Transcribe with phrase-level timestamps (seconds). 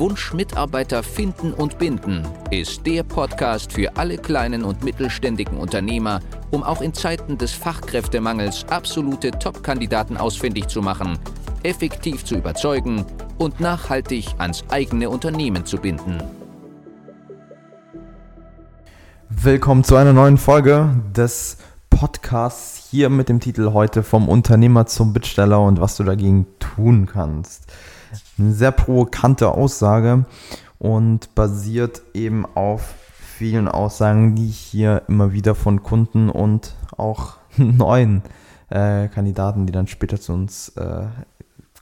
[0.00, 6.20] Wunsch Mitarbeiter finden und binden ist der Podcast für alle kleinen und mittelständigen Unternehmer,
[6.50, 11.18] um auch in Zeiten des Fachkräftemangels absolute Top-Kandidaten ausfindig zu machen,
[11.64, 13.04] effektiv zu überzeugen
[13.36, 16.16] und nachhaltig ans eigene Unternehmen zu binden.
[19.28, 21.58] Willkommen zu einer neuen Folge des
[21.90, 27.04] Podcasts hier mit dem Titel heute vom Unternehmer zum Bittsteller und was du dagegen tun
[27.04, 27.70] kannst.
[28.38, 30.24] Eine sehr provokante Aussage
[30.78, 32.94] und basiert eben auf
[33.40, 38.22] vielen Aussagen, die ich hier immer wieder von Kunden und auch neuen
[38.68, 41.06] äh, Kandidaten, die dann später zu uns äh,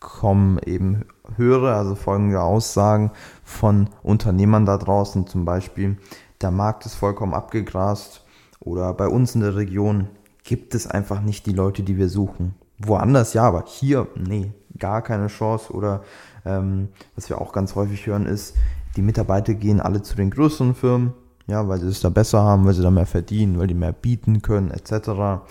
[0.00, 1.05] kommen, eben
[1.36, 1.75] höre.
[1.75, 3.10] Also folgende Aussagen
[3.44, 5.98] von Unternehmern da draußen, zum Beispiel,
[6.41, 8.25] der Markt ist vollkommen abgegrast
[8.60, 10.08] oder bei uns in der Region
[10.44, 12.55] gibt es einfach nicht die Leute, die wir suchen.
[12.78, 15.73] Woanders ja, aber hier, nee, gar keine Chance.
[15.73, 16.03] Oder
[16.45, 18.57] ähm, was wir auch ganz häufig hören, ist,
[18.97, 21.12] die Mitarbeiter gehen alle zu den größeren Firmen,
[21.47, 23.93] ja, weil sie es da besser haben, weil sie da mehr verdienen, weil die mehr
[23.93, 25.43] bieten können, etc.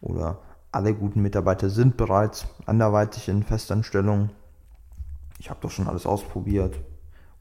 [0.00, 0.38] Oder
[0.72, 4.30] alle guten Mitarbeiter sind bereits anderweitig in Festanstellung.
[5.38, 6.78] Ich habe doch schon alles ausprobiert.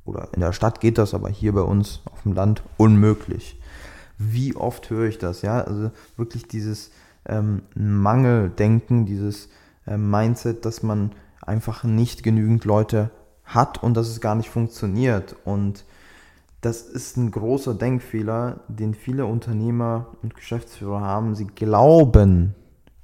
[0.05, 3.59] Oder in der Stadt geht das, aber hier bei uns auf dem Land unmöglich.
[4.17, 5.41] Wie oft höre ich das?
[5.41, 6.91] Ja, also wirklich dieses
[7.25, 9.49] ähm, Mangeldenken, dieses
[9.87, 11.11] äh, Mindset, dass man
[11.45, 13.11] einfach nicht genügend Leute
[13.43, 15.35] hat und dass es gar nicht funktioniert.
[15.45, 15.85] Und
[16.61, 21.35] das ist ein großer Denkfehler, den viele Unternehmer und Geschäftsführer haben.
[21.35, 22.55] Sie glauben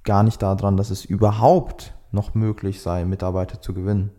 [0.03, 4.11] gar nicht daran, dass es überhaupt noch möglich sei, Mitarbeiter zu gewinnen.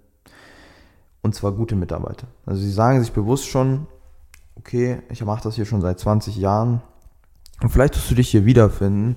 [1.23, 2.27] Und zwar gute Mitarbeiter.
[2.47, 3.87] Also sie sagen sich bewusst schon,
[4.57, 6.83] okay, ich mache das hier schon seit 20 Jahren.
[7.63, 9.17] Und vielleicht wirst du dich hier wiederfinden.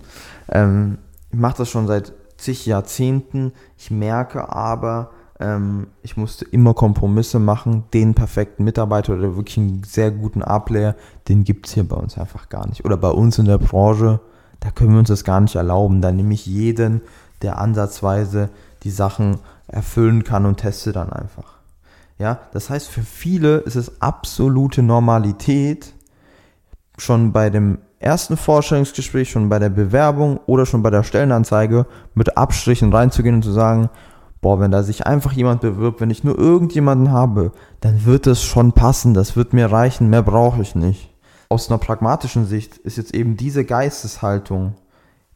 [0.49, 0.97] Ähm,
[1.31, 2.13] ich mache das schon seit
[2.43, 3.53] zig Jahrzehnten.
[3.77, 7.83] Ich merke aber, ähm, ich musste immer Kompromisse machen.
[7.93, 10.95] Den perfekten Mitarbeiter oder wirklich einen sehr guten A-Player,
[11.27, 12.85] den gibt es hier bei uns einfach gar nicht.
[12.85, 14.19] Oder bei uns in der Branche,
[14.59, 16.01] da können wir uns das gar nicht erlauben.
[16.01, 17.01] Da nehme ich jeden,
[17.41, 18.49] der ansatzweise
[18.83, 21.53] die Sachen erfüllen kann und teste dann einfach.
[22.19, 25.93] Ja, das heißt, für viele ist es absolute Normalität,
[26.97, 32.37] schon bei dem ersten Vorstellungsgespräch, schon bei der Bewerbung oder schon bei der Stellenanzeige mit
[32.37, 33.89] Abstrichen reinzugehen und zu sagen,
[34.41, 38.43] boah, wenn da sich einfach jemand bewirbt, wenn ich nur irgendjemanden habe, dann wird es
[38.43, 41.13] schon passen, das wird mir reichen, mehr brauche ich nicht.
[41.49, 44.75] Aus einer pragmatischen Sicht ist jetzt eben diese Geisteshaltung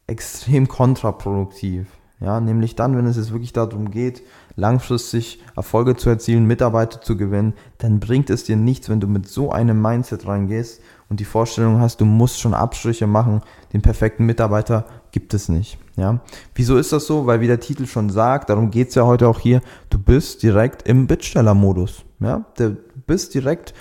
[0.07, 1.87] extrem kontraproduktiv.
[2.19, 4.23] Ja, nämlich dann, wenn es jetzt wirklich darum geht,
[4.55, 9.27] langfristig Erfolge zu erzielen, Mitarbeiter zu gewinnen, dann bringt es dir nichts, wenn du mit
[9.27, 13.41] so einem Mindset reingehst und die Vorstellung hast, du musst schon Abstriche machen,
[13.73, 15.77] den perfekten Mitarbeiter gibt es nicht.
[15.95, 16.19] Ja,
[16.53, 17.25] wieso ist das so?
[17.25, 20.87] Weil wie der Titel schon sagt, darum geht's ja heute auch hier, du bist direkt
[20.87, 22.03] im Bittstellermodus.
[22.19, 23.73] Ja, du bist direkt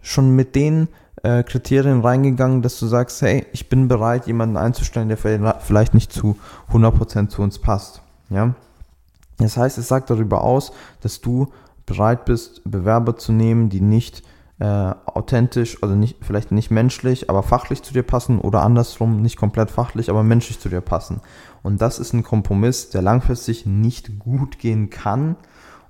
[0.00, 0.88] schon mit den
[1.22, 6.12] äh, Kriterien reingegangen, dass du sagst, hey, ich bin bereit, jemanden einzustellen, der vielleicht nicht
[6.12, 6.36] zu
[6.72, 8.02] 100% zu uns passt.
[8.28, 8.54] Ja?
[9.38, 11.48] Das heißt, es sagt darüber aus, dass du
[11.86, 14.22] bereit bist, Bewerber zu nehmen, die nicht
[14.60, 19.36] äh, authentisch, also nicht, vielleicht nicht menschlich, aber fachlich zu dir passen oder andersrum, nicht
[19.36, 21.20] komplett fachlich, aber menschlich zu dir passen.
[21.62, 25.36] Und das ist ein Kompromiss, der langfristig nicht gut gehen kann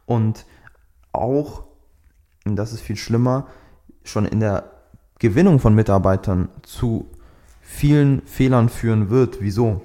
[0.07, 0.47] und
[1.13, 1.65] auch,
[2.47, 3.47] und das ist viel schlimmer,
[4.03, 4.71] schon in der
[5.19, 7.07] Gewinnung von Mitarbeitern zu
[7.61, 9.39] vielen Fehlern führen wird.
[9.41, 9.83] Wieso?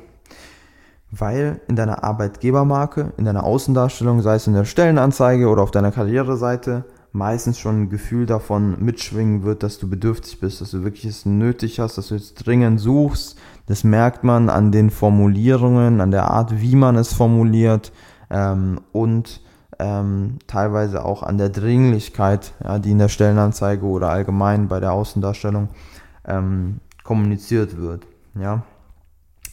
[1.11, 5.91] Weil in deiner Arbeitgebermarke, in deiner Außendarstellung, sei es in der Stellenanzeige oder auf deiner
[5.91, 11.05] Karriereseite, meistens schon ein Gefühl davon mitschwingen wird, dass du bedürftig bist, dass du wirklich
[11.05, 13.37] es nötig hast, dass du jetzt dringend suchst.
[13.65, 17.91] Das merkt man an den Formulierungen, an der Art, wie man es formuliert
[18.29, 19.41] ähm, und
[19.79, 24.91] ähm, teilweise auch an der Dringlichkeit, ja, die in der Stellenanzeige oder allgemein bei der
[24.91, 25.69] Außendarstellung
[26.25, 28.05] ähm, kommuniziert wird.
[28.35, 28.63] Ja.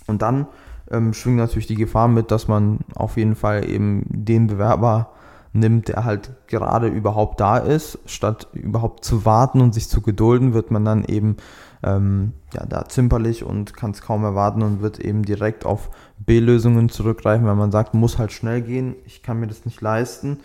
[0.07, 0.47] Und dann
[0.91, 5.11] ähm, schwingt natürlich die Gefahr mit, dass man auf jeden Fall eben den Bewerber
[5.59, 7.99] nimmt, der halt gerade überhaupt da ist.
[8.07, 11.37] Statt überhaupt zu warten und sich zu gedulden, wird man dann eben
[11.83, 16.89] ähm, ja, da zimperlich und kann es kaum erwarten und wird eben direkt auf B-Lösungen
[16.89, 20.41] zurückgreifen, weil man sagt, muss halt schnell gehen, ich kann mir das nicht leisten.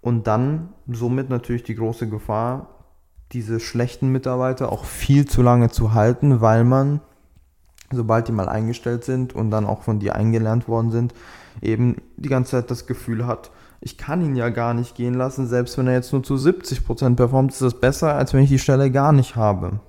[0.00, 2.68] Und dann somit natürlich die große Gefahr,
[3.32, 7.00] diese schlechten Mitarbeiter auch viel zu lange zu halten, weil man,
[7.90, 11.14] sobald die mal eingestellt sind und dann auch von dir eingelernt worden sind,
[11.60, 13.50] eben die ganze Zeit das Gefühl hat,
[13.80, 17.14] ich kann ihn ja gar nicht gehen lassen, selbst wenn er jetzt nur zu 70%
[17.14, 19.80] performt, ist das besser, als wenn ich die Stelle gar nicht habe.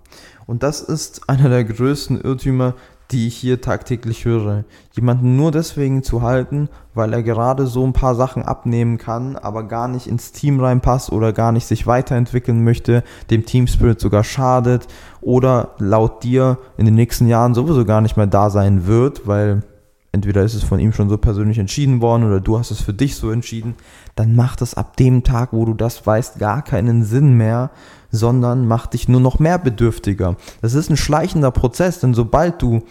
[0.45, 2.75] Und das ist einer der größten Irrtümer,
[3.11, 4.65] die ich hier tagtäglich höre.
[4.91, 9.63] Jemanden nur deswegen zu halten, weil er gerade so ein paar Sachen abnehmen kann, aber
[9.63, 14.23] gar nicht ins Team reinpasst oder gar nicht sich weiterentwickeln möchte, dem Team Spirit sogar
[14.23, 14.87] schadet
[15.21, 19.63] oder laut dir in den nächsten Jahren sowieso gar nicht mehr da sein wird, weil
[20.11, 22.93] entweder ist es von ihm schon so persönlich entschieden worden oder du hast es für
[22.93, 23.75] dich so entschieden,
[24.15, 27.71] dann macht es ab dem Tag, wo du das weißt, gar keinen Sinn mehr,
[28.11, 30.35] sondern macht dich nur noch mehr bedürftiger.
[30.61, 32.83] Das ist ein schleichender Prozess, denn sobald du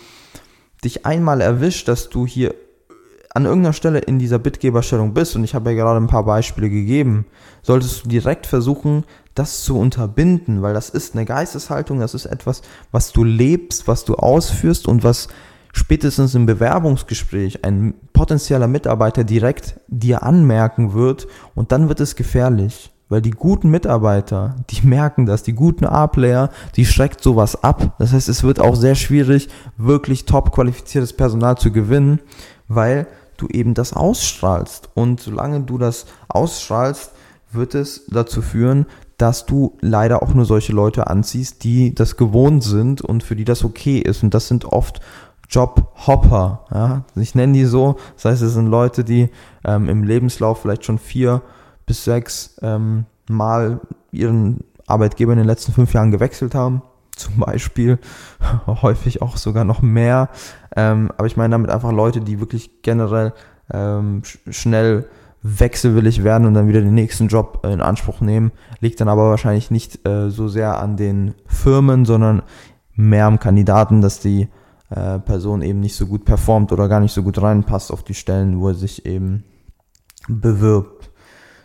[0.84, 2.54] dich einmal erwischt, dass du hier
[3.34, 6.70] an irgendeiner Stelle in dieser Bitgeberstellung bist, und ich habe ja gerade ein paar Beispiele
[6.70, 7.26] gegeben,
[7.62, 9.04] solltest du direkt versuchen,
[9.34, 14.04] das zu unterbinden, weil das ist eine Geisteshaltung, das ist etwas, was du lebst, was
[14.04, 15.28] du ausführst und was
[15.78, 22.90] spätestens im Bewerbungsgespräch ein potenzieller Mitarbeiter direkt dir anmerken wird und dann wird es gefährlich.
[23.10, 27.94] Weil die guten Mitarbeiter, die merken das, die guten A-Player, die schreckt sowas ab.
[27.98, 29.48] Das heißt, es wird auch sehr schwierig,
[29.78, 32.20] wirklich top qualifiziertes Personal zu gewinnen,
[32.66, 33.06] weil
[33.38, 34.90] du eben das ausstrahlst.
[34.94, 37.12] Und solange du das ausstrahlst,
[37.50, 38.84] wird es dazu führen,
[39.16, 43.44] dass du leider auch nur solche Leute anziehst, die das gewohnt sind und für die
[43.44, 44.22] das okay ist.
[44.22, 45.00] Und das sind oft
[45.48, 46.64] Jobhopper.
[46.72, 47.02] Ja?
[47.16, 47.96] Ich nenne die so.
[48.14, 49.30] Das heißt, es sind Leute, die
[49.64, 51.42] ähm, im Lebenslauf vielleicht schon vier
[51.86, 53.80] bis sechs ähm, Mal
[54.10, 56.82] ihren Arbeitgeber in den letzten fünf Jahren gewechselt haben.
[57.16, 57.98] Zum Beispiel
[58.66, 60.28] häufig auch sogar noch mehr.
[60.76, 63.32] Ähm, aber ich meine damit einfach Leute, die wirklich generell
[63.72, 65.08] ähm, schnell
[65.42, 68.52] wechselwillig werden und dann wieder den nächsten Job in Anspruch nehmen.
[68.80, 72.42] Liegt dann aber wahrscheinlich nicht äh, so sehr an den Firmen, sondern
[72.94, 74.48] mehr am Kandidaten, dass die
[74.90, 78.14] äh, Person eben nicht so gut performt oder gar nicht so gut reinpasst auf die
[78.14, 79.44] Stellen, wo er sich eben
[80.28, 81.10] bewirbt.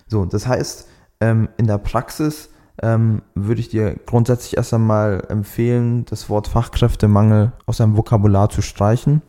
[0.08, 0.88] So, das heißt,
[1.22, 2.50] ähm, in der Praxis
[2.82, 8.62] ähm, würde ich dir grundsätzlich erst einmal empfehlen, das Wort Fachkräftemangel aus deinem Vokabular zu
[8.62, 9.22] streichen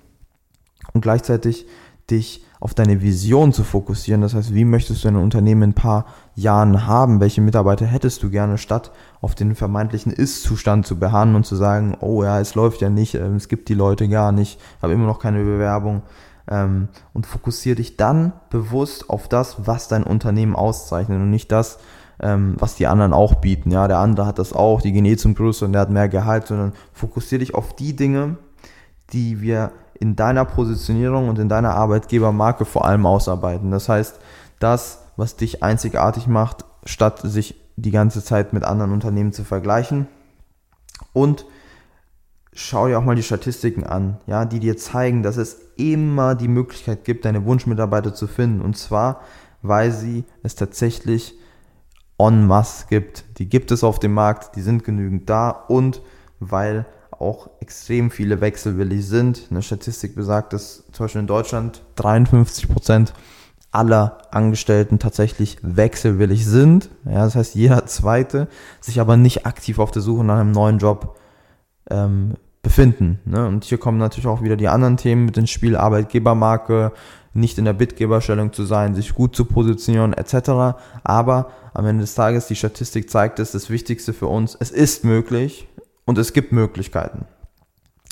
[0.92, 1.66] und gleichzeitig
[2.10, 4.22] dich auf deine Vision zu fokussieren.
[4.22, 7.20] Das heißt, wie möchtest du ein Unternehmen in ein paar Jahren haben?
[7.20, 8.90] Welche Mitarbeiter hättest du gerne, statt
[9.20, 13.16] auf den vermeintlichen Ist-Zustand zu beharren und zu sagen, oh ja, es läuft ja nicht,
[13.16, 16.04] ähm, es gibt die Leute gar nicht, habe immer noch keine Bewerbung.
[16.50, 21.78] Ähm, und fokussiere dich dann bewusst auf das, was dein Unternehmen auszeichnet und nicht das,
[22.18, 23.72] ähm, was die anderen auch bieten.
[23.72, 26.46] Ja, der andere hat das auch, die gehen eh zum Größeren, der hat mehr Gehalt,
[26.46, 28.38] sondern fokussiere dich auf die Dinge,
[29.12, 33.70] die wir in deiner Positionierung und in deiner Arbeitgebermarke vor allem ausarbeiten.
[33.70, 34.18] Das heißt,
[34.58, 40.06] das, was dich einzigartig macht, statt sich die ganze Zeit mit anderen Unternehmen zu vergleichen.
[41.12, 41.46] Und
[42.52, 46.48] schau dir auch mal die Statistiken an, ja, die dir zeigen, dass es immer die
[46.48, 48.60] Möglichkeit gibt, deine Wunschmitarbeiter zu finden.
[48.60, 49.20] Und zwar,
[49.62, 51.38] weil sie es tatsächlich
[52.18, 53.24] en masse gibt.
[53.38, 56.00] Die gibt es auf dem Markt, die sind genügend da und
[56.38, 56.86] weil
[57.20, 59.48] auch extrem viele wechselwillig sind.
[59.50, 63.14] Eine Statistik besagt, dass zum Beispiel in Deutschland 53 Prozent
[63.70, 66.90] aller Angestellten tatsächlich wechselwillig sind.
[67.04, 68.48] Ja, das heißt, jeder zweite
[68.80, 71.18] sich aber nicht aktiv auf der Suche nach einem neuen Job
[71.90, 73.18] ähm, befinden.
[73.24, 73.46] Ne?
[73.46, 76.92] Und hier kommen natürlich auch wieder die anderen Themen mit dem Spiel, Arbeitgebermarke,
[77.32, 80.78] nicht in der Bittgeberstellung zu sein, sich gut zu positionieren etc.
[81.02, 85.04] Aber am Ende des Tages, die Statistik zeigt es, das Wichtigste für uns, es ist
[85.04, 85.66] möglich,
[86.04, 87.26] und es gibt Möglichkeiten.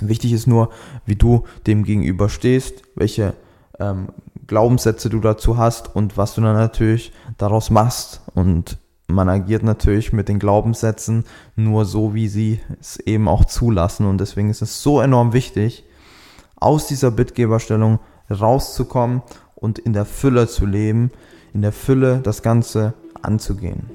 [0.00, 0.70] Wichtig ist nur,
[1.06, 3.34] wie du dem gegenüber stehst, welche
[3.78, 4.08] ähm,
[4.46, 8.20] Glaubenssätze du dazu hast und was du dann natürlich daraus machst.
[8.34, 11.24] Und man agiert natürlich mit den Glaubenssätzen
[11.56, 14.06] nur so, wie sie es eben auch zulassen.
[14.06, 15.84] Und deswegen ist es so enorm wichtig,
[16.56, 17.98] aus dieser Bittgeberstellung
[18.30, 19.22] rauszukommen
[19.54, 21.10] und in der Fülle zu leben,
[21.52, 23.90] in der Fülle das Ganze anzugehen.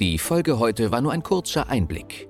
[0.00, 2.29] Die Folge heute war nur ein kurzer Einblick.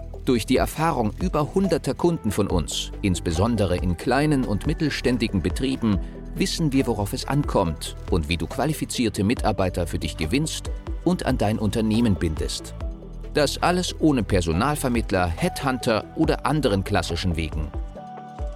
[0.25, 5.97] Durch die Erfahrung über hunderter Kunden von uns, insbesondere in kleinen und mittelständigen Betrieben,
[6.35, 10.69] wissen wir, worauf es ankommt und wie du qualifizierte Mitarbeiter für dich gewinnst
[11.03, 12.75] und an dein Unternehmen bindest.
[13.33, 17.71] Das alles ohne Personalvermittler, Headhunter oder anderen klassischen Wegen.